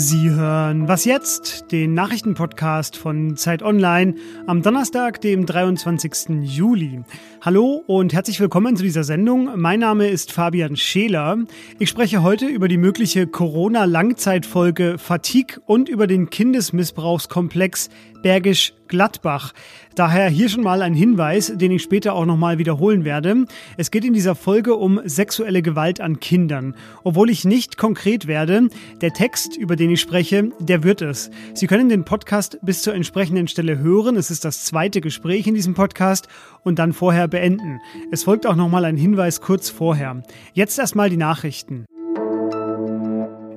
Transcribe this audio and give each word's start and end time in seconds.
Sie 0.00 0.30
hören 0.30 0.86
Was 0.86 1.04
jetzt? 1.04 1.72
Den 1.72 1.92
Nachrichtenpodcast 1.92 2.96
von 2.96 3.36
Zeit 3.36 3.62
Online 3.64 4.14
am 4.46 4.62
Donnerstag, 4.62 5.20
dem 5.20 5.44
23. 5.44 6.44
Juli. 6.44 7.02
Hallo 7.42 7.82
und 7.86 8.12
herzlich 8.12 8.38
willkommen 8.38 8.76
zu 8.76 8.84
dieser 8.84 9.02
Sendung. 9.02 9.50
Mein 9.56 9.80
Name 9.80 10.06
ist 10.06 10.30
Fabian 10.30 10.76
Scheler. 10.76 11.38
Ich 11.80 11.88
spreche 11.88 12.22
heute 12.22 12.46
über 12.46 12.68
die 12.68 12.78
mögliche 12.78 13.26
Corona-Langzeitfolge 13.26 14.98
Fatigue 14.98 15.60
und 15.66 15.88
über 15.88 16.06
den 16.06 16.30
Kindesmissbrauchskomplex 16.30 17.90
Bergisch 18.22 18.74
Gladbach. 18.88 19.52
Daher 19.94 20.28
hier 20.28 20.48
schon 20.48 20.62
mal 20.62 20.82
ein 20.82 20.94
Hinweis, 20.94 21.52
den 21.54 21.72
ich 21.72 21.82
später 21.82 22.14
auch 22.14 22.24
nochmal 22.24 22.58
wiederholen 22.58 23.04
werde. 23.04 23.44
Es 23.76 23.90
geht 23.90 24.04
in 24.04 24.12
dieser 24.12 24.34
Folge 24.34 24.74
um 24.74 25.00
sexuelle 25.04 25.62
Gewalt 25.62 26.00
an 26.00 26.20
Kindern. 26.20 26.74
Obwohl 27.04 27.30
ich 27.30 27.44
nicht 27.44 27.76
konkret 27.76 28.26
werde, 28.26 28.68
der 29.00 29.12
Text, 29.12 29.56
über 29.56 29.76
den 29.76 29.90
ich 29.90 30.00
spreche, 30.00 30.50
der 30.58 30.82
wird 30.82 31.02
es. 31.02 31.30
Sie 31.54 31.66
können 31.66 31.88
den 31.88 32.04
Podcast 32.04 32.58
bis 32.62 32.82
zur 32.82 32.94
entsprechenden 32.94 33.48
Stelle 33.48 33.78
hören. 33.78 34.16
Es 34.16 34.30
ist 34.30 34.44
das 34.44 34.64
zweite 34.64 35.00
Gespräch 35.00 35.46
in 35.46 35.54
diesem 35.54 35.74
Podcast 35.74 36.28
und 36.64 36.78
dann 36.78 36.92
vorher 36.92 37.28
beenden. 37.28 37.80
Es 38.10 38.24
folgt 38.24 38.46
auch 38.46 38.56
nochmal 38.56 38.84
ein 38.84 38.96
Hinweis 38.96 39.40
kurz 39.40 39.68
vorher. 39.68 40.22
Jetzt 40.54 40.78
erstmal 40.78 41.10
die 41.10 41.16
Nachrichten. 41.16 41.86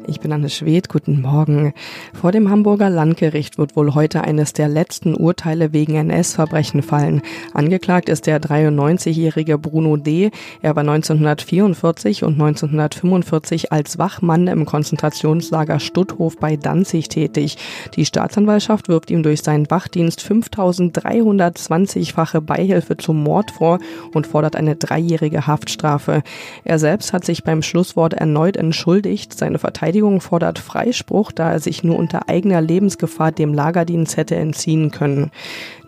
Ich 0.08 0.20
bin 0.20 0.34
Anne 0.34 0.50
Schwed, 0.50 0.90
guten 0.90 1.22
Morgen. 1.22 1.76
Vor 2.14 2.32
dem 2.32 2.50
Hamburger 2.50 2.90
Landgericht 2.90 3.60
wird 3.60 3.76
wohl 3.76 3.94
heute 3.94 4.24
eines 4.24 4.54
der 4.54 4.68
letzten 4.68 5.14
Urteile 5.14 5.74
wegen 5.74 5.94
NS-Verbrechen 5.96 6.82
fallen. 6.82 7.22
Angeklagt 7.54 8.10
ist 8.10 8.26
der 8.26 8.42
93-jährige 8.42 9.60
Bruno 9.60 9.98
D. 9.98 10.32
Er 10.62 10.76
war 10.76 10.82
1944 10.82 12.24
und 12.24 12.34
1945 12.34 13.72
als 13.72 14.00
Wachmann 14.00 14.48
im 14.48 14.66
Konzentrationslager 14.66 15.80
Stutthof 15.80 16.38
bei 16.38 16.58
Danzig 16.58 17.10
tätig. 17.10 17.58
Die 17.96 18.06
Staatsanwaltschaft 18.06 18.90
wirft 18.90 19.12
ihm 19.12 19.22
durch 19.24 19.44
seinen 19.44 19.70
Wachdienst 19.70 20.22
5320-fache 20.22 22.42
Beihilfe 22.42 22.98
zum 22.98 23.22
Mord 23.24 23.52
vor 23.52 23.78
und 24.14 24.26
fordert 24.26 24.56
eine 24.56 24.76
dreijährige 24.76 25.46
Haftstrafe. 25.46 26.24
Er 26.64 26.80
selbst 26.80 27.14
hat 27.14 27.24
sich 27.24 27.44
beim 27.44 27.62
Schlusswort 27.62 28.14
erneut 28.14 28.58
entschuldigt. 28.58 29.38
Seine 29.38 29.60
Verteidigung 29.60 29.91
Verteidigung 29.92 30.22
fordert 30.22 30.58
Freispruch, 30.58 31.34
da 31.34 31.52
er 31.52 31.60
sich 31.60 31.84
nur 31.84 31.98
unter 31.98 32.30
eigener 32.30 32.62
Lebensgefahr 32.62 33.34
dem 33.34 33.54
Lagerdienst 33.54 34.16
hätte 34.16 34.38
entziehen 34.38 34.90
können. 34.90 35.32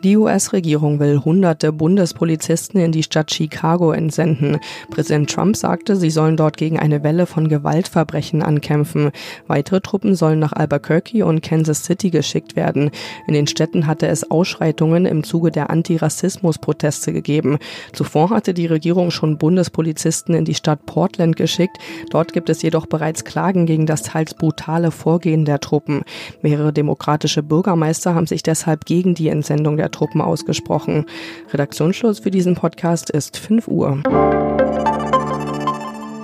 Die 0.04 0.18
US-Regierung 0.18 1.00
will 1.00 1.22
hunderte 1.24 1.72
Bundespolizisten 1.72 2.82
in 2.82 2.92
die 2.92 3.04
Stadt 3.04 3.34
Chicago 3.34 3.94
entsenden. 3.94 4.58
Präsident 4.90 5.30
Trump 5.30 5.56
sagte, 5.56 5.96
sie 5.96 6.10
sollen 6.10 6.36
dort 6.36 6.58
gegen 6.58 6.78
eine 6.78 7.04
Welle 7.04 7.26
von 7.26 7.48
Gewaltverbrechen 7.48 8.44
ankämpfen. 8.44 9.12
Weitere 9.48 9.80
Truppen 9.80 10.16
sollen 10.16 10.40
nach 10.40 10.52
Albuquerque 10.52 11.24
und 11.24 11.42
Kansas 11.42 11.86
City 11.86 12.10
geschickt 12.10 12.58
werden. 12.58 12.92
In 13.28 13.34
den 13.34 13.48
Städten 13.48 13.88
hatte 13.88 14.08
es 14.08 14.30
Ausschreitungen 14.30 15.06
im 15.06 15.24
Zuge 15.24 15.52
der 15.52 15.70
Antirassismus-Proteste 15.70 17.14
gegeben. 17.14 17.58
Zuvor 17.94 18.32
hatte 18.32 18.54
die 18.54 18.66
Regierung 18.66 19.10
schon 19.10 19.38
Bundespolizisten 19.38 20.36
in 20.36 20.44
die 20.44 20.56
Stadt 20.56 20.86
Portland 20.86 21.38
geschickt. 21.38 21.78
Dort 22.10 22.34
gibt 22.34 22.50
es 22.50 22.62
jedoch 22.62 22.88
bereits 22.88 23.24
Klagen 23.24 23.66
gegen 23.66 23.86
das 23.86 24.02
teils 24.02 24.34
brutale 24.34 24.92
Vorgehen 24.92 25.46
der 25.46 25.62
Truppen. 25.62 26.02
Mehrere 26.42 26.74
demokratische 26.74 27.42
Bürgermeister 27.42 28.14
haben 28.14 28.28
sich 28.28 28.44
deshalb 28.44 28.84
gegen 28.84 29.16
die 29.16 29.30
Entsendung 29.30 29.78
der 29.78 29.93
Truppen 29.94 30.20
ausgesprochen. 30.20 31.06
Redaktionsschluss 31.54 32.20
für 32.20 32.32
diesen 32.32 32.56
Podcast 32.56 33.10
ist 33.10 33.38
5 33.38 33.70
Uhr. 33.70 34.04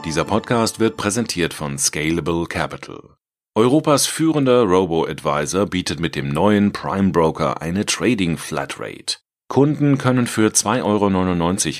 Dieser 0.03 0.25
Podcast 0.25 0.79
wird 0.79 0.97
präsentiert 0.97 1.53
von 1.53 1.77
Scalable 1.77 2.45
Capital. 2.47 3.15
Europas 3.55 4.07
führender 4.07 4.63
Robo-Advisor 4.63 5.65
bietet 5.65 5.99
mit 5.99 6.15
dem 6.15 6.29
neuen 6.29 6.71
Prime 6.71 7.11
Broker 7.11 7.61
eine 7.61 7.85
Trading 7.85 8.37
Flatrate. 8.37 9.17
Kunden 9.49 9.97
können 9.97 10.27
für 10.27 10.49
2,99 10.49 10.83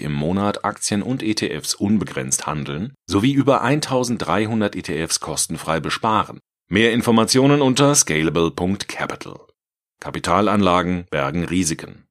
Euro 0.02 0.06
im 0.06 0.14
Monat 0.14 0.66
Aktien 0.66 1.04
und 1.04 1.22
ETFs 1.22 1.76
unbegrenzt 1.76 2.48
handeln 2.48 2.94
sowie 3.08 3.32
über 3.32 3.62
1300 3.62 4.76
ETFs 4.76 5.20
kostenfrei 5.20 5.80
besparen. 5.80 6.40
Mehr 6.68 6.92
Informationen 6.94 7.62
unter 7.62 7.94
scalable.capital. 7.94 9.49
Kapitalanlagen 10.02 11.08
bergen 11.10 11.44
Risiken. 11.44 12.06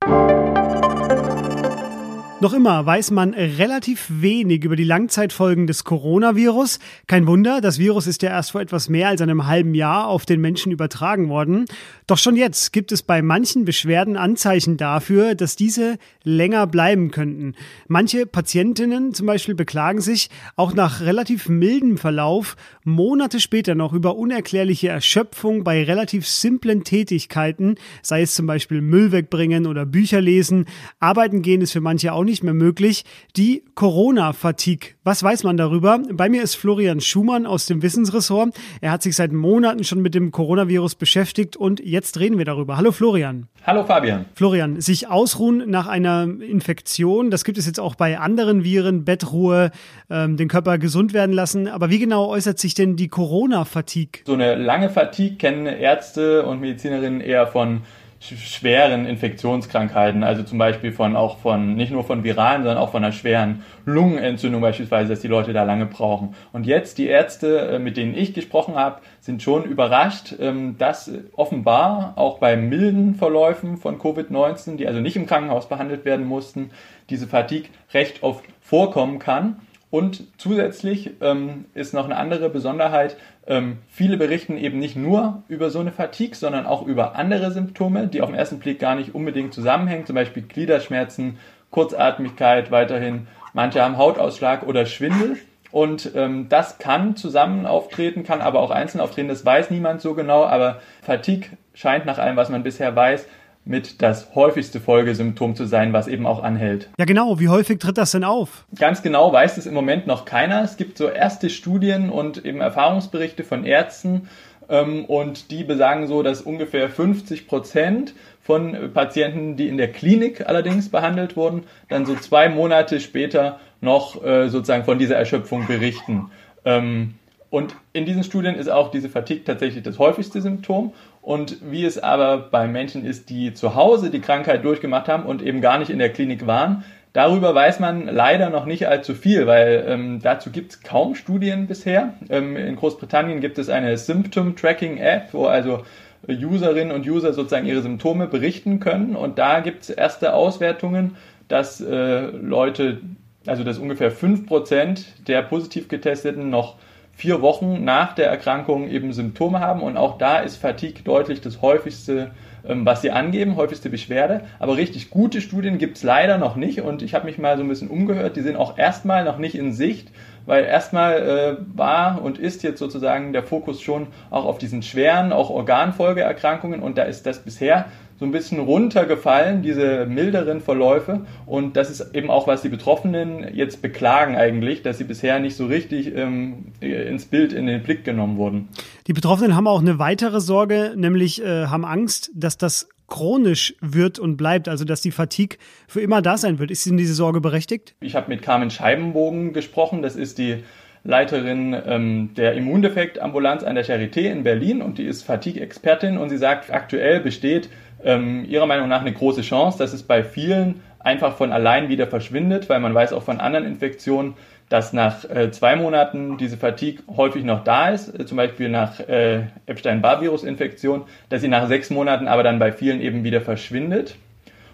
Noch 2.41 2.53
immer 2.53 2.87
weiß 2.87 3.11
man 3.11 3.35
relativ 3.35 4.07
wenig 4.09 4.63
über 4.63 4.77
die 4.77 4.85
Langzeitfolgen 4.85 5.67
des 5.67 5.83
Coronavirus. 5.83 6.79
Kein 7.09 7.27
Wunder, 7.27 7.61
das 7.61 7.81
Virus 7.81 8.07
ist 8.07 8.23
ja 8.23 8.31
erst 8.31 8.53
vor 8.53 8.61
etwas 8.61 8.89
mehr 8.89 9.09
als 9.09 9.21
einem 9.21 9.49
halben 9.49 9.75
Jahr 9.75 10.07
auf 10.07 10.25
den 10.25 10.41
Menschen 10.41 10.71
übertragen 10.71 11.31
worden. 11.31 11.65
Doch 12.07 12.17
schon 12.17 12.37
jetzt 12.37 12.73
gibt 12.73 12.93
es 12.93 13.03
bei 13.03 13.23
manchen 13.23 13.65
Beschwerden 13.65 14.17
Anzeichen 14.17 14.77
dafür, 14.77 15.35
dass 15.35 15.57
diese 15.57 15.99
länger 16.23 16.69
bleiben 16.69 17.11
könnten. 17.11 17.55
Manche 17.89 18.25
Patientinnen 18.25 19.15
zum 19.15 19.27
Beispiel 19.27 19.57
beklagen 19.57 20.01
sich 20.01 20.31
auch 20.55 20.75
nach 20.75 21.01
relativ 21.01 21.49
mildem 21.49 21.99
Verlauf 21.99 22.55
Monate 22.85 23.41
später 23.41 23.75
noch 23.75 23.93
über 23.93 24.17
unerklärliche 24.17 24.89
Erschöpfung 24.89 25.65
bei 25.65 25.83
relativ 25.83 26.27
simplen 26.29 26.85
Tätigkeiten, 26.85 27.75
sei 28.01 28.23
es 28.23 28.37
zum 28.37 28.47
Beispiel 28.47 28.81
Müll 28.81 29.11
wegbringen 29.11 29.67
oder 29.67 29.85
Bücher 29.85 30.21
lesen. 30.21 30.67
Arbeiten 31.01 31.43
gehen 31.43 31.63
ist 31.63 31.73
für 31.73 31.81
manche 31.81 32.13
auch 32.13 32.28
nicht 32.29 32.45
mehr 32.45 32.55
möglich. 32.55 33.05
Die 33.37 33.65
Corona-Fatigue. 33.75 34.91
Was 35.03 35.23
weiß 35.23 35.43
man 35.45 35.57
darüber? 35.57 36.01
Bei 36.13 36.29
mir 36.29 36.43
ist 36.43 36.55
Florian 36.55 37.01
Schumann 37.01 37.47
aus 37.47 37.67
dem 37.67 37.83
Wissensressort. 37.83 38.55
Er 38.81 38.93
hat 38.93 39.03
sich 39.03 39.17
seit 39.17 39.33
Monaten 39.33 39.83
schon 39.83 40.01
mit 40.01 40.15
dem 40.15 40.31
Coronavirus 40.31 40.95
beschäftigt 40.95 41.57
und 41.57 41.81
jetzt 41.81 42.21
reden 42.21 42.39
wir 42.39 42.45
darüber. 42.45 42.77
Hallo 42.77 42.93
Florian. 42.93 43.49
Hallo 43.67 43.85
Fabian. 43.85 44.27
Florian, 44.35 44.81
sich 44.81 45.09
ausruhen 45.09 45.65
nach 45.69 45.87
einer 45.87 46.23
Infektion, 46.23 47.31
das 47.31 47.45
gibt 47.45 47.59
es 47.59 47.67
jetzt 47.67 47.81
auch 47.81 47.97
bei 47.97 48.19
anderen 48.19 48.65
Viren, 48.65 49.05
Bettruhe, 49.05 49.71
ähm, 50.11 50.37
den 50.37 50.49
Körper 50.49 50.79
gesund 50.79 51.13
werden 51.13 51.33
lassen. 51.33 51.69
Aber 51.69 51.91
wie 51.91 51.99
genau 51.99 52.29
äußert 52.29 52.59
sich 52.59 52.75
denn 52.75 52.97
die 52.97 53.09
Corona-Fatigue? 53.09 54.23
So 54.27 54.35
eine 54.35 54.55
lange 54.55 54.91
Fatigue 54.91 55.37
kennen 55.37 55.67
Ärzte 55.67 56.47
und 56.47 56.61
Medizinerinnen 56.61 57.21
eher 57.21 57.47
von 57.47 57.83
schweren 58.21 59.07
Infektionskrankheiten, 59.07 60.25
also 60.25 60.43
zum 60.43 60.59
Beispiel 60.59 60.93
von 60.93 61.15
auch 61.15 61.39
von 61.39 61.77
nicht 61.77 61.93
nur 61.93 62.03
von 62.03 62.25
viralen, 62.25 62.63
sondern 62.63 62.79
auch 62.79 62.91
von 62.91 63.05
einer 63.05 63.13
schweren 63.13 63.63
Lungenentzündung 63.85 64.61
beispielsweise, 64.61 65.11
dass 65.11 65.21
die 65.21 65.29
Leute 65.29 65.53
da 65.53 65.63
lange 65.63 65.87
brauchen. 65.87 66.35
Und 66.53 66.67
jetzt 66.67 66.99
die 66.99 67.07
Ärzte, 67.07 67.61
äh, 67.61 67.79
mit 67.79 67.97
denen 67.97 68.17
ich 68.17 68.35
gesprochen 68.35 68.75
habe, 68.75 69.01
sind 69.21 69.43
schon 69.43 69.65
überrascht, 69.65 70.35
ähm, 70.41 70.77
dass 70.79 71.11
offenbar 71.37 72.15
auch 72.17 72.39
bei 72.39 72.57
milden 72.57 73.15
Verläufen 73.15 73.77
von 73.77 73.99
Covid-19, 73.99 74.77
die 74.77 74.89
also 74.89 75.01
nicht 75.01 75.17
im 75.17 75.27
Krankenhaus 75.27 75.69
behandelt 75.69 76.05
werden 76.05 76.27
mussten, 76.27 76.71
diese 77.11 77.29
Fatigue 77.29 77.71
recht 77.95 78.25
oft 78.25 78.45
vorkommen 78.61 79.21
kann. 79.21 79.61
Und 79.91 80.25
zusätzlich 80.37 81.13
ähm, 81.23 81.65
ist 81.75 81.95
noch 81.95 82.05
eine 82.05 82.17
andere 82.17 82.51
Besonderheit, 82.51 83.17
ähm, 83.47 83.79
viele 83.89 84.19
berichten 84.19 84.59
eben 84.59 84.79
nicht 84.79 84.97
nur 84.97 85.43
über 85.49 85.71
so 85.71 85.81
eine 85.81 85.93
Fatigue, 85.93 86.35
sondern 86.35 86.67
auch 86.67 86.87
über 86.87 87.17
andere 87.17 87.51
Symptome, 87.51 88.07
die 88.07 88.21
auf 88.21 88.29
den 88.29 88.39
ersten 88.39 88.59
Blick 88.59 88.79
gar 88.79 88.95
nicht 88.95 89.15
unbedingt 89.15 89.55
zusammenhängen, 89.55 90.05
zum 90.05 90.15
Beispiel 90.15 90.43
Gliederschmerzen, 90.43 91.39
Kurzatmigkeit 91.71 92.71
weiterhin, 92.71 93.29
manche 93.55 93.83
haben 93.83 93.97
Hautausschlag 93.97 94.63
oder 94.67 94.85
Schwindel. 94.85 95.39
Und 95.71 96.13
ähm, 96.15 96.49
das 96.49 96.79
kann 96.79 97.17
zusammen 97.17 97.67
auftreten, 97.67 98.25
kann 98.25 98.41
aber 98.41 98.61
auch 98.61 98.71
einzeln 98.71 99.01
auftreten, 99.01 99.29
das 99.29 99.45
weiß 99.45 99.71
niemand 99.71 100.01
so 100.01 100.15
genau, 100.15 100.45
aber 100.45 100.81
Fatigue 101.03 101.51
scheint 101.75 102.07
nach 102.07 102.19
allem, 102.19 102.37
was 102.37 102.49
man 102.49 102.63
bisher 102.63 102.95
weiß, 102.95 103.27
mit 103.69 104.01
das 104.01 104.35
häufigste 104.35 104.81
Folgesymptom 104.81 105.55
zu 105.55 105.67
sein, 105.67 105.93
was 105.93 106.09
eben 106.09 106.27
auch 106.27 106.43
anhält. 106.43 106.89
Ja, 106.99 107.05
genau. 107.05 107.39
Wie 107.39 107.49
häufig 107.49 107.79
tritt 107.79 107.99
das 107.99 108.13
denn 108.13 108.25
auf? 108.25 108.65
Ganz 108.79 109.03
genau 109.03 109.31
weiß 109.33 109.59
es 109.59 109.67
im 109.67 109.75
Moment 109.75 110.07
noch 110.07 110.25
keiner. 110.25 110.63
Es 110.63 110.79
gibt 110.79 110.97
so 110.97 111.09
erste 111.09 111.51
Studien 111.51 112.09
und 112.09 112.45
eben 112.45 112.63
Erfahrungsberichte 112.63 113.45
von 113.45 113.65
Ärzten 113.65 114.29
ähm, 114.71 115.05
und 115.05 115.51
die 115.51 115.65
besagen 115.65 116.07
so, 116.07 116.23
dass 116.23 116.41
ungefähr 116.41 116.89
50 116.89 117.47
Prozent 117.47 118.15
von 118.43 118.93
Patienten, 118.95 119.57
die 119.57 119.69
in 119.69 119.77
der 119.77 119.93
Klinik 119.93 120.49
allerdings 120.49 120.89
behandelt 120.89 121.37
wurden, 121.37 121.65
dann 121.91 122.07
so 122.07 122.15
zwei 122.15 122.49
Monate 122.49 123.01
später 123.01 123.61
noch 123.83 124.25
äh, 124.25 124.49
sozusagen 124.49 124.85
von 124.85 124.99
dieser 124.99 125.17
Erschöpfung 125.17 125.67
berichten. 125.67 126.31
Ähm, 126.65 127.15
und 127.51 127.75
in 127.93 128.05
diesen 128.05 128.25
Studien 128.25 128.55
ist 128.55 128.69
auch 128.69 128.91
diese 128.91 129.09
Fatigue 129.09 129.45
tatsächlich 129.45 129.83
das 129.83 129.99
häufigste 129.99 130.43
Symptom. 130.43 130.93
Und 131.23 131.59
wie 131.63 131.85
es 131.85 131.99
aber 131.99 132.39
bei 132.39 132.67
Menschen 132.67 133.05
ist, 133.05 133.31
die 133.31 133.55
zu 133.55 133.75
Hause 133.75 134.11
die 134.11 134.21
Krankheit 134.21 134.65
durchgemacht 134.65 135.09
haben 135.09 135.25
und 135.25 135.43
eben 135.43 135.61
gar 135.61 135.79
nicht 135.79 135.91
in 135.91 135.99
der 135.99 136.13
Klinik 136.13 136.47
waren, 136.47 136.85
darüber 137.15 137.55
weiß 137.55 137.81
man 137.81 138.07
leider 138.07 138.51
noch 138.51 138.67
nicht 138.67 138.87
allzu 138.87 139.15
viel, 139.15 139.47
weil 139.47 139.85
ähm, 139.89 140.21
dazu 140.23 140.51
gibt 140.51 140.73
es 140.73 140.83
kaum 140.83 141.15
Studien 141.15 141.67
bisher. 141.67 142.15
Ähm, 142.29 142.57
in 142.57 142.77
Großbritannien 142.77 143.41
gibt 143.41 143.59
es 143.59 143.71
eine 143.71 143.97
Symptom 143.97 144.55
Tracking 144.55 144.99
App, 144.99 145.33
wo 145.33 145.47
also 145.47 145.85
Userinnen 146.27 146.93
und 146.93 147.09
User 147.09 147.33
sozusagen 147.33 147.67
ihre 147.67 147.81
Symptome 147.81 148.27
berichten 148.27 148.81
können. 148.81 149.17
Und 149.17 149.39
da 149.39 149.61
gibt 149.61 149.85
es 149.85 149.91
erste 149.91 150.35
Auswertungen, 150.35 151.17
dass 151.49 151.81
äh, 151.81 152.27
Leute 152.27 153.01
also 153.47 153.65
dass 153.65 153.79
ungefähr 153.79 154.13
5% 154.13 155.05
der 155.27 155.43
positiv 155.43 155.89
getesteten 155.89 156.51
noch 156.51 156.77
vier 157.19 157.43
Wochen 157.43 157.83
nach 157.83 158.15
der 158.15 158.29
Erkrankung 158.29 158.89
eben 158.89 159.13
Symptome 159.13 159.59
haben. 159.59 159.83
Und 159.83 159.97
auch 159.97 160.19
da 160.19 160.39
ist 160.39 160.57
Fatigue 160.57 161.03
deutlich 161.03 161.41
das 161.41 161.61
häufigste, 161.61 162.31
ähm, 162.65 162.87
was 162.87 163.03
sie 163.03 163.11
angeben, 163.11 163.57
häufigste 163.57 163.91
Beschwerde. 163.91 164.43
Aber 164.61 164.77
richtig 164.77 165.11
gute 165.11 165.41
Studien 165.41 165.79
gibt 165.79 165.97
es 165.97 166.05
leider 166.05 166.39
noch 166.39 166.55
nicht. 166.55 166.81
Und 166.81 167.03
ich 167.03 167.15
habe 167.15 167.27
mich 167.27 167.37
mal 167.37 167.57
so 167.57 167.65
ein 167.65 167.69
bisschen 167.69 167.89
umgehört. 167.89 168.37
Die 168.37 168.43
sind 168.43 168.55
auch 168.55 168.79
erstmal 168.79 169.25
noch 169.25 169.39
nicht 169.39 169.57
in 169.57 169.73
Sicht, 169.73 170.13
weil 170.49 170.65
erstmal 170.65 171.59
äh, 171.61 171.77
war 171.77 172.23
und 172.23 172.39
ist 172.39 172.63
jetzt 172.63 172.79
sozusagen 172.79 173.35
der 173.35 173.43
Fokus 173.43 173.83
schon 173.83 174.07
auch 174.31 174.47
auf 174.47 174.57
diesen 174.57 174.83
schweren, 174.83 175.31
auch 175.31 175.51
Organfolgeerkrankungen. 175.51 176.81
Und 176.81 176.97
da 176.97 177.03
ist 177.03 177.27
das 177.27 177.41
bisher 177.41 177.85
so 178.19 178.25
ein 178.25 178.33
bisschen 178.33 178.59
runtergefallen, 178.59 179.61
diese 179.61 180.07
milderen 180.07 180.63
Verläufe. 180.63 181.21
Und 181.45 181.77
das 181.77 181.91
ist 181.91 182.15
eben 182.15 182.31
auch, 182.31 182.47
was 182.47 182.63
die 182.63 182.71
Betroffenen 182.71 183.55
jetzt 183.55 183.83
beklagen 183.83 184.37
eigentlich, 184.37 184.83
dass 184.83 184.97
sie 184.97 185.05
bisher 185.05 185.39
nicht 185.39 185.55
so 185.55 185.67
richtig 185.67 186.17
ähm, 186.17 186.73
ins 186.81 187.27
Bild, 187.27 187.53
in 187.53 187.67
den 187.67 187.83
Blick 187.83 188.05
genommen 188.05 188.39
wurden. 188.39 188.69
Die 189.07 189.13
Betroffenen 189.13 189.55
haben 189.55 189.67
auch 189.67 189.83
eine 189.83 189.99
weitere 189.99 190.41
Sorge, 190.41 190.95
nämlich 190.97 191.45
äh, 191.45 191.67
haben 191.67 191.85
Angst, 191.85 192.31
dass 192.35 192.57
das 192.57 192.89
chronisch 193.09 193.75
wird 193.81 194.19
und 194.19 194.37
bleibt, 194.37 194.69
also 194.69 194.85
dass 194.85 195.01
die 195.01 195.11
Fatigue 195.11 195.59
für 195.89 196.01
immer 196.01 196.23
da 196.23 196.37
sein 196.37 196.59
wird. 196.59 196.71
Ist 196.71 196.87
Ihnen 196.87 196.99
diese 196.99 197.15
Sorge 197.15 197.41
berechtigt? 197.41 197.95
Ich 198.01 198.15
habe 198.15 198.29
mit 198.29 198.43
Carmen 198.43 198.71
Scheibenbogen 198.71 199.53
gesprochen. 199.53 200.03
Das 200.03 200.15
ist 200.15 200.39
die 200.39 200.63
Leiterin 201.05 201.75
ähm, 201.87 202.31
der 202.37 202.55
Immundefektambulanz 202.55 203.63
an 203.65 203.75
der 203.75 203.85
Charité 203.87 204.31
in 204.31 204.43
Berlin 204.43 204.83
und 204.83 204.99
die 204.99 205.05
ist 205.05 205.23
Fatigue-Expertin 205.23 206.19
und 206.19 206.29
sie 206.29 206.37
sagt, 206.37 206.73
aktuell 206.73 207.21
besteht 207.21 207.71
ähm, 208.05 208.45
ihrer 208.45 208.67
Meinung 208.67 208.89
nach 208.89 209.01
eine 209.01 209.13
große 209.13 209.41
Chance, 209.43 209.79
dass 209.79 209.93
es 209.93 210.03
bei 210.03 210.23
vielen 210.23 210.83
einfach 210.99 211.37
von 211.37 211.53
allein 211.53 211.89
wieder 211.89 212.07
verschwindet, 212.07 212.69
weil 212.69 212.81
man 212.81 212.95
weiß 212.95 213.13
auch 213.13 213.23
von 213.23 213.41
anderen 213.41 213.65
Infektionen, 213.65 214.35
dass 214.69 214.93
nach 214.93 215.25
äh, 215.29 215.51
zwei 215.51 215.77
Monaten 215.77 216.37
diese 216.37 216.57
Fatigue 216.57 217.03
häufig 217.17 217.45
noch 217.45 217.65
da 217.65 217.89
ist, 217.89 218.19
äh, 218.19 218.27
zum 218.27 218.37
Beispiel 218.37 218.69
nach 218.69 219.01
äh, 219.01 219.45
Epstein-Barr-Virus-Infektion, 219.67 221.05
dass 221.29 221.41
sie 221.41 221.49
nach 221.49 221.69
sechs 221.69 221.91
Monaten 221.91 222.29
aber 222.29 222.43
dann 222.43 222.59
bei 222.59 222.73
vielen 222.73 223.01
eben 223.01 223.25
wieder 223.25 223.41
verschwindet. 223.41 224.17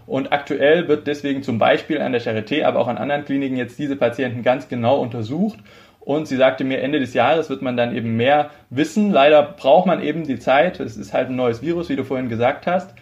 Und 0.07 0.33
aktuell 0.33 0.89
wird 0.89 1.07
deswegen 1.07 1.43
zum 1.43 1.59
Beispiel 1.59 2.01
an 2.01 2.13
der 2.13 2.21
Charité, 2.21 2.65
aber 2.65 2.81
auch 2.81 2.89
an 2.89 2.99
anderen 2.99 3.25
Kliniken 3.25 3.57
jetzt 3.57 3.79
diese 3.79 3.97
Patienten 3.97 4.43
ganz 4.43 4.69
genau 4.69 5.01
untersucht. 5.01 5.59
Und 6.01 6.29
sie 6.29 6.37
sagte 6.37 6.65
mir, 6.65 6.83
Ende 6.83 7.01
des 7.01 7.15
Jahres 7.15 7.49
wird 7.49 7.63
man 7.63 7.79
dann 7.79 7.97
eben 7.97 8.17
mehr 8.17 8.51
wissen. 8.69 9.11
Leider 9.11 9.43
braucht 9.43 9.87
man 9.87 10.03
eben 10.03 10.27
die 10.27 10.39
Zeit. 10.39 10.79
Es 10.79 10.99
ist 10.99 11.15
halt 11.15 11.31
ein 11.31 11.37
neues 11.37 11.63
Virus, 11.63 11.89
wie 11.89 11.97
du 11.97 12.05
vorhin 12.05 12.29
gesagt 12.29 12.67
hast. 12.67 12.95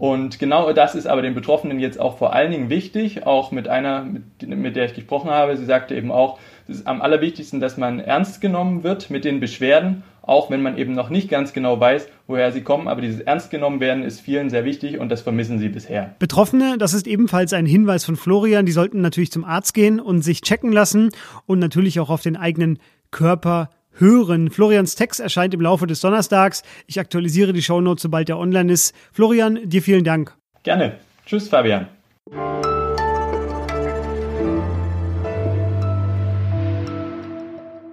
Und 0.00 0.38
genau 0.38 0.72
das 0.72 0.94
ist 0.94 1.06
aber 1.06 1.20
den 1.20 1.34
Betroffenen 1.34 1.78
jetzt 1.78 2.00
auch 2.00 2.16
vor 2.16 2.32
allen 2.32 2.50
Dingen 2.50 2.70
wichtig, 2.70 3.26
auch 3.26 3.52
mit 3.52 3.68
einer, 3.68 4.02
mit, 4.02 4.48
mit 4.48 4.74
der 4.74 4.86
ich 4.86 4.94
gesprochen 4.94 5.28
habe. 5.28 5.58
Sie 5.58 5.66
sagte 5.66 5.94
eben 5.94 6.10
auch, 6.10 6.38
es 6.66 6.76
ist 6.76 6.86
am 6.86 7.02
allerwichtigsten, 7.02 7.60
dass 7.60 7.76
man 7.76 8.00
ernst 8.00 8.40
genommen 8.40 8.82
wird 8.82 9.10
mit 9.10 9.26
den 9.26 9.40
Beschwerden, 9.40 10.02
auch 10.22 10.50
wenn 10.50 10.62
man 10.62 10.78
eben 10.78 10.94
noch 10.94 11.10
nicht 11.10 11.28
ganz 11.28 11.52
genau 11.52 11.78
weiß, 11.78 12.08
woher 12.26 12.50
sie 12.50 12.62
kommen. 12.62 12.88
Aber 12.88 13.02
dieses 13.02 13.20
Ernst 13.20 13.50
genommen 13.50 13.80
werden 13.80 14.02
ist 14.02 14.22
vielen 14.22 14.48
sehr 14.48 14.64
wichtig 14.64 14.98
und 14.98 15.10
das 15.10 15.20
vermissen 15.20 15.58
sie 15.58 15.68
bisher. 15.68 16.14
Betroffene, 16.18 16.78
das 16.78 16.94
ist 16.94 17.06
ebenfalls 17.06 17.52
ein 17.52 17.66
Hinweis 17.66 18.06
von 18.06 18.16
Florian, 18.16 18.64
die 18.64 18.72
sollten 18.72 19.02
natürlich 19.02 19.30
zum 19.30 19.44
Arzt 19.44 19.74
gehen 19.74 20.00
und 20.00 20.22
sich 20.22 20.40
checken 20.40 20.72
lassen 20.72 21.10
und 21.44 21.58
natürlich 21.58 22.00
auch 22.00 22.08
auf 22.08 22.22
den 22.22 22.38
eigenen 22.38 22.78
Körper 23.10 23.68
hören. 24.00 24.50
Florians 24.50 24.94
Text 24.94 25.20
erscheint 25.20 25.54
im 25.54 25.60
Laufe 25.60 25.86
des 25.86 26.00
Donnerstags. 26.00 26.62
Ich 26.86 26.98
aktualisiere 26.98 27.52
die 27.52 27.62
Shownotes, 27.62 28.02
sobald 28.02 28.28
er 28.28 28.38
online 28.38 28.72
ist. 28.72 28.94
Florian, 29.12 29.68
dir 29.68 29.82
vielen 29.82 30.04
Dank. 30.04 30.34
Gerne. 30.62 30.98
Tschüss, 31.26 31.48
Fabian. 31.48 31.88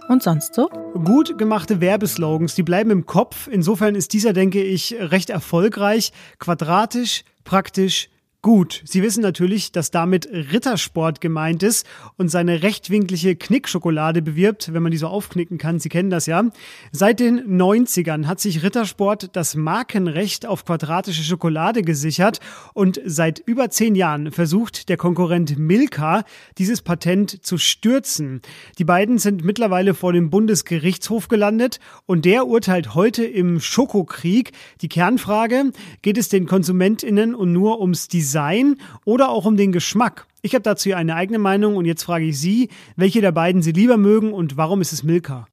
Und 0.09 0.23
sonst 0.23 0.55
so? 0.55 0.69
Gut 1.03 1.37
gemachte 1.37 1.81
Werbeslogans, 1.81 2.55
die 2.55 2.63
bleiben 2.63 2.91
im 2.91 3.05
Kopf. 3.05 3.47
Insofern 3.51 3.93
ist 3.93 4.13
dieser, 4.13 4.31
denke 4.31 4.63
ich, 4.63 4.95
recht 4.97 5.29
erfolgreich. 5.29 6.13
Quadratisch, 6.39 7.23
praktisch, 7.43 8.09
Gut, 8.47 8.81
Sie 8.85 9.03
wissen 9.03 9.21
natürlich, 9.21 9.73
dass 9.73 9.91
damit 9.91 10.29
Rittersport 10.31 11.19
gemeint 11.19 11.63
ist 11.63 11.85
und 12.15 12.29
seine 12.29 12.63
rechtwinklige 12.63 13.35
Knickschokolade 13.35 14.21
bewirbt, 14.21 14.71
wenn 14.71 14.81
man 14.81 14.93
die 14.93 14.97
so 14.97 15.07
aufknicken 15.07 15.57
kann. 15.57 15.79
Sie 15.79 15.89
kennen 15.89 16.09
das 16.09 16.27
ja. 16.27 16.45
Seit 16.93 17.19
den 17.19 17.41
90ern 17.59 18.25
hat 18.25 18.39
sich 18.39 18.63
Rittersport 18.63 19.35
das 19.35 19.55
Markenrecht 19.55 20.45
auf 20.45 20.63
quadratische 20.63 21.23
Schokolade 21.23 21.81
gesichert 21.81 22.39
und 22.73 23.01
seit 23.03 23.39
über 23.39 23.69
zehn 23.69 23.95
Jahren 23.95 24.31
versucht 24.31 24.87
der 24.87 24.95
Konkurrent 24.95 25.59
Milka, 25.59 26.23
dieses 26.57 26.81
Patent 26.81 27.43
zu 27.45 27.57
stürzen. 27.57 28.41
Die 28.77 28.85
beiden 28.85 29.17
sind 29.17 29.43
mittlerweile 29.43 29.93
vor 29.93 30.13
dem 30.13 30.29
Bundesgerichtshof 30.29 31.27
gelandet 31.27 31.81
und 32.05 32.23
der 32.23 32.47
urteilt 32.47 32.95
heute 32.95 33.25
im 33.25 33.59
Schokokrieg. 33.59 34.53
Die 34.79 34.87
Kernfrage, 34.87 35.73
geht 36.01 36.17
es 36.17 36.29
den 36.29 36.45
KonsumentInnen 36.45 37.35
und 37.35 37.51
nur 37.51 37.81
ums 37.81 38.07
Design 38.07 38.36
Design 38.37 38.77
oder 39.03 39.29
auch 39.29 39.45
um 39.45 39.57
den 39.57 39.71
Geschmack. 39.71 40.27
Ich 40.43 40.53
habe 40.53 40.61
dazu 40.61 40.93
eine 40.93 41.15
eigene 41.15 41.39
Meinung 41.39 41.75
und 41.75 41.85
jetzt 41.85 42.03
frage 42.03 42.25
ich 42.25 42.39
Sie, 42.39 42.69
welche 42.95 43.19
der 43.19 43.31
beiden 43.31 43.63
Sie 43.63 43.71
lieber 43.71 43.97
mögen 43.97 44.31
und 44.31 44.57
warum 44.57 44.79
ist 44.79 44.93
es 44.93 45.01
Milka? 45.01 45.47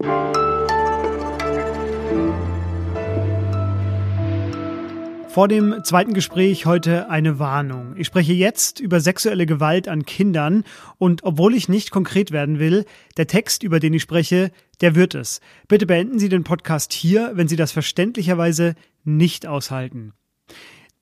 Vor 5.30 5.48
dem 5.48 5.82
zweiten 5.82 6.12
Gespräch 6.12 6.66
heute 6.66 7.08
eine 7.08 7.38
Warnung. 7.38 7.94
Ich 7.96 8.06
spreche 8.06 8.34
jetzt 8.34 8.78
über 8.78 9.00
sexuelle 9.00 9.46
Gewalt 9.46 9.88
an 9.88 10.04
Kindern 10.04 10.62
und 10.98 11.24
obwohl 11.24 11.54
ich 11.54 11.70
nicht 11.70 11.90
konkret 11.90 12.32
werden 12.32 12.58
will, 12.58 12.84
der 13.16 13.26
Text, 13.26 13.62
über 13.62 13.80
den 13.80 13.94
ich 13.94 14.02
spreche, 14.02 14.52
der 14.82 14.94
wird 14.94 15.14
es. 15.14 15.40
Bitte 15.68 15.86
beenden 15.86 16.18
Sie 16.18 16.28
den 16.28 16.44
Podcast 16.44 16.92
hier, 16.92 17.32
wenn 17.32 17.48
Sie 17.48 17.56
das 17.56 17.72
verständlicherweise 17.72 18.74
nicht 19.04 19.46
aushalten. 19.46 20.12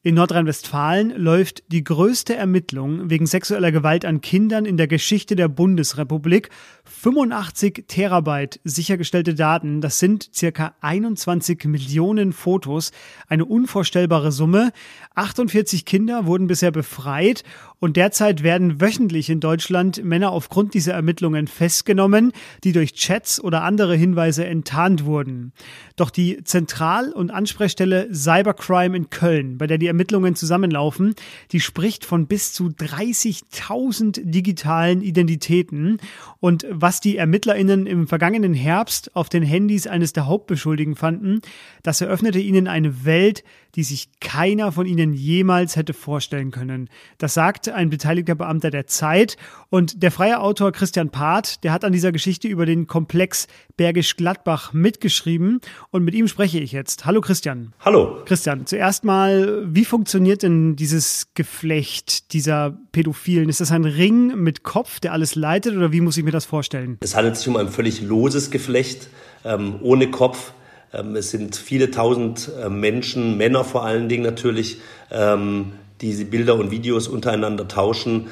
In 0.04 0.16
Nordrhein-Westfalen 0.16 1.14
läuft 1.16 1.62
die 1.68 1.84
größte 1.84 2.34
Ermittlung 2.34 3.08
wegen 3.08 3.24
sexueller 3.24 3.70
Gewalt 3.70 4.04
an 4.04 4.20
Kindern 4.20 4.64
in 4.64 4.76
der 4.76 4.88
Geschichte 4.88 5.36
der 5.36 5.46
Bundesrepublik. 5.46 6.50
85 6.82 7.84
Terabyte 7.86 8.58
sichergestellte 8.64 9.36
Daten, 9.36 9.80
das 9.80 10.00
sind 10.00 10.28
circa 10.34 10.74
21 10.80 11.66
Millionen 11.66 12.32
Fotos, 12.32 12.90
eine 13.28 13.44
unvorstellbare 13.44 14.32
Summe. 14.32 14.72
48 15.14 15.84
Kinder 15.84 16.26
wurden 16.26 16.48
bisher 16.48 16.72
befreit 16.72 17.44
und 17.78 17.96
derzeit 17.96 18.42
werden 18.42 18.80
wöchentlich 18.80 19.30
in 19.30 19.38
Deutschland 19.38 20.04
Männer 20.04 20.32
aufgrund 20.32 20.74
dieser 20.74 20.94
Ermittlungen 20.94 21.46
festgenommen, 21.46 22.32
die 22.64 22.72
durch 22.72 22.94
Chats 22.94 23.42
oder 23.42 23.62
andere 23.62 23.94
Hinweise 23.94 24.46
enttarnt 24.46 25.04
wurden. 25.04 25.52
Doch 25.94 26.10
die 26.10 26.42
Zentral- 26.42 27.12
und 27.12 27.30
Ansprechstelle 27.30 28.12
Cybercrime 28.12 28.96
in 28.96 29.08
Köln, 29.08 29.58
bei 29.58 29.68
der 29.68 29.78
die 29.78 29.91
Ermittlungen 29.92 30.34
zusammenlaufen, 30.34 31.14
die 31.52 31.60
spricht 31.60 32.06
von 32.06 32.26
bis 32.26 32.54
zu 32.54 32.68
30.000 32.68 34.22
digitalen 34.24 35.02
Identitäten. 35.02 35.98
Und 36.40 36.66
was 36.70 37.00
die 37.00 37.18
ErmittlerInnen 37.18 37.86
im 37.86 38.08
vergangenen 38.08 38.54
Herbst 38.54 39.14
auf 39.14 39.28
den 39.28 39.42
Handys 39.42 39.86
eines 39.86 40.14
der 40.14 40.26
Hauptbeschuldigten 40.26 40.96
fanden, 40.96 41.42
das 41.82 42.00
eröffnete 42.00 42.38
ihnen 42.40 42.68
eine 42.68 43.04
Welt, 43.04 43.44
die 43.74 43.84
sich 43.84 44.08
keiner 44.20 44.70
von 44.70 44.86
ihnen 44.86 45.14
jemals 45.14 45.76
hätte 45.76 45.94
vorstellen 45.94 46.50
können. 46.50 46.90
Das 47.18 47.34
sagt 47.34 47.68
ein 47.68 47.88
beteiligter 47.88 48.34
Beamter 48.34 48.70
der 48.70 48.86
Zeit. 48.86 49.36
Und 49.70 50.02
der 50.02 50.10
freie 50.10 50.40
Autor 50.40 50.72
Christian 50.72 51.10
Part, 51.10 51.64
der 51.64 51.72
hat 51.72 51.84
an 51.84 51.92
dieser 51.92 52.12
Geschichte 52.12 52.48
über 52.48 52.66
den 52.66 52.86
Komplex 52.86 53.46
Bergisch 53.76 54.16
Gladbach 54.16 54.74
mitgeschrieben. 54.74 55.60
Und 55.90 56.04
mit 56.04 56.14
ihm 56.14 56.28
spreche 56.28 56.58
ich 56.58 56.72
jetzt. 56.72 57.06
Hallo 57.06 57.22
Christian. 57.22 57.72
Hallo. 57.80 58.18
Christian, 58.26 58.66
zuerst 58.66 59.04
mal, 59.04 59.64
wie 59.66 59.86
funktioniert 59.86 60.42
denn 60.42 60.76
dieses 60.76 61.28
Geflecht 61.34 62.34
dieser 62.34 62.78
Pädophilen? 62.92 63.48
Ist 63.48 63.60
das 63.62 63.72
ein 63.72 63.86
Ring 63.86 64.36
mit 64.36 64.62
Kopf, 64.62 65.00
der 65.00 65.12
alles 65.12 65.34
leitet, 65.34 65.74
oder 65.74 65.92
wie 65.92 66.02
muss 66.02 66.18
ich 66.18 66.24
mir 66.24 66.30
das 66.30 66.44
vorstellen? 66.44 66.98
Es 67.00 67.16
handelt 67.16 67.36
sich 67.36 67.48
um 67.48 67.56
ein 67.56 67.68
völlig 67.68 68.02
loses 68.02 68.50
Geflecht, 68.50 69.08
ähm, 69.44 69.76
ohne 69.80 70.10
Kopf 70.10 70.52
es 70.92 71.30
sind 71.30 71.56
viele 71.56 71.90
tausend 71.90 72.50
äh, 72.62 72.68
Menschen, 72.68 73.36
Männer 73.36 73.64
vor 73.64 73.84
allen 73.84 74.08
Dingen 74.08 74.22
natürlich, 74.22 74.78
ähm, 75.10 75.72
die 76.00 76.24
Bilder 76.24 76.56
und 76.56 76.70
Videos 76.70 77.08
untereinander 77.08 77.68
tauschen 77.68 78.26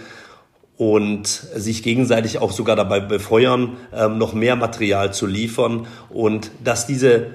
und 0.77 1.27
sich 1.27 1.83
gegenseitig 1.83 2.39
auch 2.39 2.53
sogar 2.53 2.75
dabei 2.75 3.01
befeuern, 3.01 3.77
ähm, 3.95 4.19
noch 4.19 4.33
mehr 4.33 4.57
Material 4.57 5.13
zu 5.13 5.27
liefern. 5.27 5.87
Und 6.09 6.51
dass 6.65 6.87
diese 6.87 7.27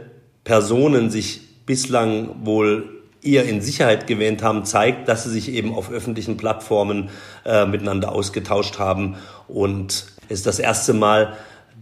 Personen 0.43 1.09
sich 1.09 1.41
bislang 1.65 2.45
wohl 2.45 2.89
eher 3.21 3.45
in 3.45 3.61
Sicherheit 3.61 4.07
gewähnt 4.07 4.43
haben, 4.43 4.65
zeigt, 4.65 5.07
dass 5.07 5.23
sie 5.23 5.31
sich 5.31 5.49
eben 5.51 5.73
auf 5.73 5.91
öffentlichen 5.91 6.37
Plattformen 6.37 7.09
äh, 7.45 7.65
miteinander 7.65 8.11
ausgetauscht 8.11 8.77
haben 8.77 9.15
und 9.47 10.05
es 10.27 10.39
ist 10.39 10.47
das 10.47 10.59
erste 10.59 10.93
Mal, 10.93 11.35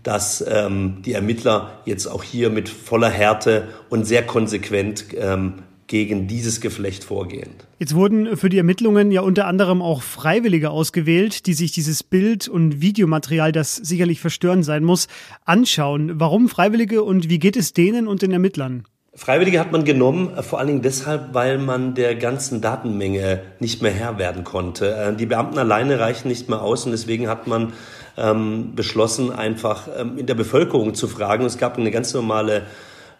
dass 0.03 0.43
ähm, 0.47 0.97
die 1.05 1.13
Ermittler 1.13 1.79
jetzt 1.85 2.07
auch 2.07 2.23
hier 2.23 2.49
mit 2.49 2.69
voller 2.69 3.09
Härte 3.09 3.69
und 3.89 4.05
sehr 4.05 4.23
konsequent 4.23 5.05
ähm, 5.17 5.63
gegen 5.87 6.27
dieses 6.27 6.61
Geflecht 6.61 7.03
vorgehend. 7.03 7.65
Jetzt 7.79 7.95
wurden 7.95 8.37
für 8.37 8.49
die 8.49 8.57
Ermittlungen 8.57 9.11
ja 9.11 9.21
unter 9.21 9.47
anderem 9.47 9.81
auch 9.81 10.01
Freiwillige 10.01 10.69
ausgewählt, 10.69 11.45
die 11.45 11.53
sich 11.53 11.71
dieses 11.71 12.03
Bild- 12.03 12.47
und 12.47 12.81
Videomaterial, 12.81 13.51
das 13.51 13.75
sicherlich 13.75 14.19
verstörend 14.19 14.65
sein 14.65 14.83
muss, 14.83 15.07
anschauen. 15.45 16.19
Warum 16.19 16.49
Freiwillige 16.49 17.03
und 17.03 17.29
wie 17.29 17.39
geht 17.39 17.57
es 17.57 17.73
denen 17.73 18.07
und 18.07 18.21
den 18.21 18.31
Ermittlern? 18.31 18.85
Freiwillige 19.15 19.59
hat 19.59 19.71
man 19.71 19.83
genommen, 19.83 20.35
äh, 20.35 20.41
vor 20.41 20.57
allen 20.57 20.69
Dingen 20.69 20.81
deshalb, 20.81 21.33
weil 21.33 21.59
man 21.59 21.93
der 21.93 22.15
ganzen 22.15 22.61
Datenmenge 22.61 23.41
nicht 23.59 23.83
mehr 23.83 23.91
Herr 23.91 24.17
werden 24.17 24.43
konnte. 24.43 24.95
Äh, 24.95 25.15
die 25.15 25.27
Beamten 25.27 25.59
alleine 25.59 25.99
reichen 25.99 26.27
nicht 26.27 26.49
mehr 26.49 26.63
aus 26.63 26.85
und 26.85 26.91
deswegen 26.91 27.27
hat 27.27 27.45
man 27.45 27.73
ähm, 28.17 28.75
beschlossen, 28.75 29.31
einfach 29.31 29.87
ähm, 29.97 30.17
in 30.17 30.25
der 30.25 30.35
Bevölkerung 30.35 30.93
zu 30.93 31.07
fragen. 31.07 31.45
Es 31.45 31.57
gab 31.57 31.77
eine 31.77 31.91
ganz 31.91 32.13
normale 32.13 32.63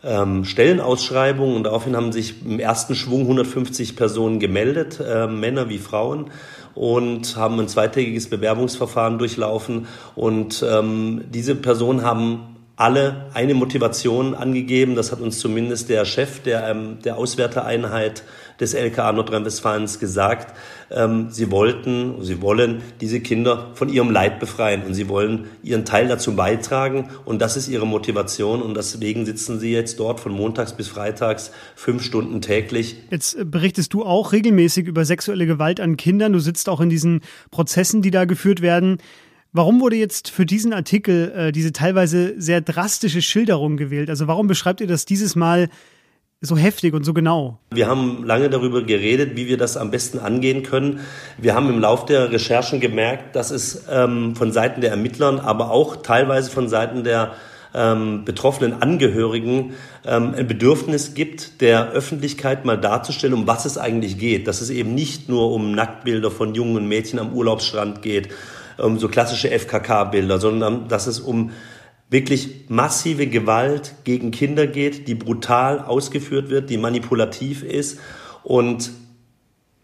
ähm, 0.04 0.44
Stellenausschreibung 0.46 1.56
und 1.56 1.64
daraufhin 1.64 1.96
haben 1.96 2.12
sich 2.12 2.46
im 2.46 2.60
ersten 2.60 2.96
Schwung 2.96 3.22
150 3.22 3.96
Personen 3.96 4.40
gemeldet, 4.40 5.00
äh, 5.00 5.28
Männer 5.28 5.70
wie 5.70 5.78
Frauen 5.78 6.32
und 6.76 7.36
haben 7.38 7.60
ein 7.60 7.68
zweitägiges 7.68 8.30
Bewerbungsverfahren 8.30 9.18
durchlaufen 9.18 9.88
und 10.16 10.66
ähm, 10.68 11.24
diese 11.30 11.56
Personen 11.56 12.04
haben 12.04 12.53
alle 12.84 13.28
eine 13.34 13.54
Motivation 13.54 14.36
angegeben. 14.36 14.96
Das 14.96 15.14
hat 15.14 15.22
uns 15.22 15.40
zumindest 15.40 15.88
der 15.88 16.04
Chef 16.04 16.42
der, 16.42 16.68
ähm, 16.68 16.98
der 17.06 17.18
Auswerteeinheit 17.18 18.24
des 18.60 18.74
LKA 18.74 19.14
Nordrhein-Westfalens 19.14 20.00
gesagt. 20.00 20.54
Ähm, 20.92 21.28
sie 21.30 21.50
wollten, 21.50 22.22
sie 22.22 22.42
wollen 22.42 22.82
diese 23.00 23.22
Kinder 23.22 23.72
von 23.74 23.88
ihrem 23.88 24.12
Leid 24.12 24.40
befreien 24.40 24.84
und 24.84 24.94
sie 24.94 25.08
wollen 25.08 25.46
ihren 25.64 25.86
Teil 25.86 26.10
dazu 26.10 26.36
beitragen 26.36 27.10
und 27.24 27.42
das 27.42 27.56
ist 27.56 27.70
ihre 27.70 27.88
Motivation 27.88 28.62
und 28.62 28.76
deswegen 28.76 29.26
sitzen 29.26 29.60
sie 29.60 29.72
jetzt 29.72 30.00
dort 30.00 30.20
von 30.20 30.34
montags 30.34 30.74
bis 30.74 30.90
freitags 30.90 31.52
fünf 31.76 32.04
Stunden 32.04 32.42
täglich. 32.42 32.98
Jetzt 33.10 33.36
äh, 33.36 33.46
berichtest 33.46 33.94
du 33.94 34.04
auch 34.04 34.34
regelmäßig 34.34 34.88
über 34.88 35.06
sexuelle 35.06 35.46
Gewalt 35.46 35.80
an 35.80 35.96
Kindern. 35.96 36.34
Du 36.34 36.40
sitzt 36.40 36.68
auch 36.68 36.82
in 36.82 36.90
diesen 36.90 37.22
Prozessen, 37.50 38.02
die 38.02 38.12
da 38.12 38.26
geführt 38.26 38.62
werden. 38.62 38.98
Warum 39.56 39.82
wurde 39.82 39.96
jetzt 39.96 40.32
für 40.32 40.48
diesen 40.48 40.74
Artikel 40.74 41.32
äh, 41.36 41.52
diese 41.52 41.72
teilweise 41.72 42.34
sehr 42.42 42.60
drastische 42.60 43.22
Schilderung 43.22 43.78
gewählt? 43.78 44.10
Also 44.10 44.26
warum 44.26 44.48
beschreibt 44.48 44.82
ihr 44.82 44.88
das 44.88 45.06
dieses 45.06 45.36
Mal 45.36 45.70
so 46.42 46.58
heftig 46.58 46.96
und 46.96 47.04
so 47.04 47.14
genau? 47.14 47.60
Wir 47.72 47.88
haben 47.88 48.24
lange 48.24 48.50
darüber 48.50 48.82
geredet, 48.82 49.36
wie 49.36 49.48
wir 49.48 49.58
das 49.58 49.78
am 49.78 49.92
besten 49.92 50.18
angehen 50.18 50.64
können. 50.64 51.02
Wir 51.38 51.54
haben 51.54 51.70
im 51.70 51.80
Laufe 51.80 52.08
der 52.08 52.32
Recherchen 52.32 52.80
gemerkt, 52.80 53.36
dass 53.36 53.52
es 53.52 53.84
ähm, 53.92 54.36
von 54.36 54.52
Seiten 54.52 54.82
der 54.82 54.90
Ermittlern, 54.90 55.40
aber 55.40 55.70
auch 55.70 55.98
teilweise 55.98 56.50
von 56.50 56.68
Seiten 56.68 57.04
der 57.04 57.34
ähm, 57.76 58.26
betroffenen 58.26 58.82
Angehörigen 58.82 59.74
ähm, 60.04 60.34
ein 60.36 60.48
Bedürfnis 60.48 61.14
gibt, 61.14 61.62
der 61.62 61.92
Öffentlichkeit 61.92 62.66
mal 62.66 62.78
darzustellen, 62.78 63.36
um 63.36 63.46
was 63.46 63.66
es 63.66 63.78
eigentlich 63.78 64.18
geht. 64.18 64.48
Dass 64.48 64.62
es 64.62 64.72
eben 64.72 64.96
nicht 64.96 65.30
nur 65.30 65.52
um 65.52 65.74
Nacktbilder 65.74 66.32
von 66.32 66.56
Jungen 66.56 66.88
Mädchen 66.88 67.20
am 67.20 67.34
Urlaubsstrand 67.34 68.02
geht 68.02 68.30
ähm, 68.80 69.00
so 69.00 69.08
klassische 69.08 69.50
FKK-Bilder, 69.50 70.40
sondern 70.40 70.88
dass 70.88 71.08
es 71.08 71.20
um 71.20 71.52
wirklich 72.10 72.66
massive 72.70 73.28
Gewalt 73.28 73.96
gegen 74.04 74.32
Kinder 74.32 74.68
geht, 74.68 75.08
die 75.08 75.16
brutal 75.16 75.80
ausgeführt 75.80 76.50
wird, 76.50 76.70
die 76.70 76.78
manipulativ 76.78 77.64
ist. 77.64 78.00
Und 78.44 78.92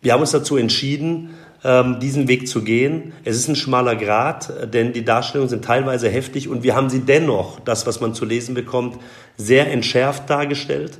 wir 0.01 0.13
haben 0.13 0.21
uns 0.21 0.31
dazu 0.31 0.55
entschieden, 0.55 1.31
ähm, 1.63 1.99
diesen 1.99 2.27
Weg 2.27 2.47
zu 2.47 2.63
gehen. 2.63 3.13
Es 3.25 3.35
ist 3.35 3.47
ein 3.47 3.55
schmaler 3.55 3.95
Grat, 3.95 4.73
denn 4.73 4.93
die 4.93 5.03
Darstellungen 5.03 5.49
sind 5.49 5.65
teilweise 5.65 6.07
heftig 6.09 6.47
und 6.47 6.63
wir 6.63 6.75
haben 6.75 6.89
sie 6.89 7.01
dennoch, 7.01 7.59
das, 7.59 7.85
was 7.85 7.99
man 7.99 8.13
zu 8.13 8.25
lesen 8.25 8.55
bekommt, 8.55 8.97
sehr 9.35 9.71
entschärft 9.71 10.29
dargestellt. 10.29 10.99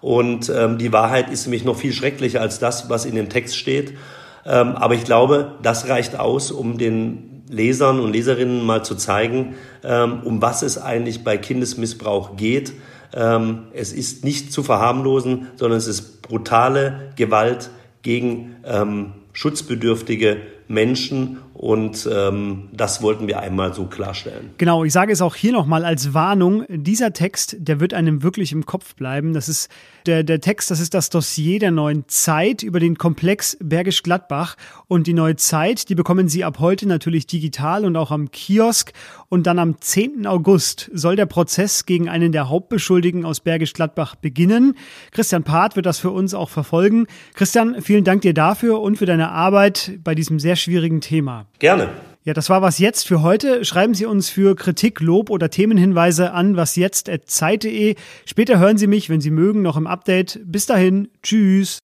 Und 0.00 0.48
ähm, 0.48 0.78
die 0.78 0.92
Wahrheit 0.92 1.28
ist 1.30 1.46
nämlich 1.46 1.64
noch 1.64 1.76
viel 1.76 1.92
schrecklicher 1.92 2.40
als 2.40 2.58
das, 2.58 2.88
was 2.88 3.04
in 3.04 3.16
dem 3.16 3.28
Text 3.28 3.56
steht. 3.56 3.94
Ähm, 4.46 4.76
aber 4.76 4.94
ich 4.94 5.04
glaube, 5.04 5.56
das 5.62 5.88
reicht 5.88 6.18
aus, 6.18 6.52
um 6.52 6.78
den 6.78 7.27
Lesern 7.50 8.00
und 8.00 8.12
Leserinnen 8.12 8.64
mal 8.64 8.84
zu 8.84 8.94
zeigen, 8.94 9.54
ähm, 9.82 10.20
um 10.24 10.42
was 10.42 10.62
es 10.62 10.78
eigentlich 10.78 11.24
bei 11.24 11.36
Kindesmissbrauch 11.36 12.36
geht. 12.36 12.72
Ähm, 13.14 13.68
es 13.72 13.92
ist 13.92 14.24
nicht 14.24 14.52
zu 14.52 14.62
verharmlosen, 14.62 15.48
sondern 15.56 15.78
es 15.78 15.86
ist 15.86 16.22
brutale 16.22 17.12
Gewalt 17.16 17.70
gegen 18.02 18.56
schutzbedürftige 19.32 20.38
Menschen 20.68 21.38
und 21.58 22.08
ähm, 22.12 22.68
das 22.72 23.02
wollten 23.02 23.26
wir 23.26 23.40
einmal 23.40 23.74
so 23.74 23.86
klarstellen. 23.86 24.50
Genau, 24.58 24.84
ich 24.84 24.92
sage 24.92 25.12
es 25.12 25.20
auch 25.20 25.34
hier 25.34 25.50
nochmal 25.50 25.84
als 25.84 26.14
Warnung. 26.14 26.64
Dieser 26.68 27.12
Text, 27.12 27.56
der 27.58 27.80
wird 27.80 27.94
einem 27.94 28.22
wirklich 28.22 28.52
im 28.52 28.64
Kopf 28.64 28.94
bleiben. 28.94 29.32
Das 29.32 29.48
ist 29.48 29.68
der, 30.06 30.22
der 30.22 30.40
Text, 30.40 30.70
das 30.70 30.78
ist 30.78 30.94
das 30.94 31.10
Dossier 31.10 31.58
der 31.58 31.72
neuen 31.72 32.04
Zeit 32.06 32.62
über 32.62 32.78
den 32.78 32.96
Komplex 32.96 33.56
Bergisch 33.60 34.04
Gladbach. 34.04 34.54
Und 34.86 35.08
die 35.08 35.14
neue 35.14 35.34
Zeit, 35.34 35.88
die 35.88 35.96
bekommen 35.96 36.28
Sie 36.28 36.44
ab 36.44 36.60
heute 36.60 36.86
natürlich 36.86 37.26
digital 37.26 37.84
und 37.84 37.96
auch 37.96 38.12
am 38.12 38.30
Kiosk. 38.30 38.92
Und 39.28 39.48
dann 39.48 39.58
am 39.58 39.80
10. 39.80 40.28
August 40.28 40.88
soll 40.94 41.16
der 41.16 41.26
Prozess 41.26 41.86
gegen 41.86 42.08
einen 42.08 42.30
der 42.30 42.48
Hauptbeschuldigen 42.48 43.24
aus 43.24 43.40
Bergisch 43.40 43.72
Gladbach 43.72 44.14
beginnen. 44.14 44.76
Christian 45.10 45.42
Part 45.42 45.74
wird 45.74 45.86
das 45.86 45.98
für 45.98 46.12
uns 46.12 46.34
auch 46.34 46.50
verfolgen. 46.50 47.08
Christian, 47.34 47.82
vielen 47.82 48.04
Dank 48.04 48.22
dir 48.22 48.32
dafür 48.32 48.80
und 48.80 48.96
für 48.96 49.06
deine 49.06 49.32
Arbeit 49.32 49.98
bei 50.04 50.14
diesem 50.14 50.38
sehr 50.38 50.54
schwierigen 50.54 51.00
Thema. 51.00 51.47
Gerne. 51.58 51.90
Ja, 52.24 52.34
das 52.34 52.50
war 52.50 52.60
was 52.60 52.78
jetzt 52.78 53.06
für 53.06 53.22
heute. 53.22 53.64
Schreiben 53.64 53.94
Sie 53.94 54.04
uns 54.04 54.28
für 54.28 54.54
Kritik, 54.54 55.00
Lob 55.00 55.30
oder 55.30 55.48
Themenhinweise 55.48 56.32
an 56.32 56.56
wasjetzt.zeit.de. 56.56 57.94
Später 58.26 58.58
hören 58.58 58.76
Sie 58.76 58.86
mich, 58.86 59.08
wenn 59.08 59.22
Sie 59.22 59.30
mögen, 59.30 59.62
noch 59.62 59.78
im 59.78 59.86
Update. 59.86 60.38
Bis 60.44 60.66
dahin, 60.66 61.08
tschüss. 61.22 61.78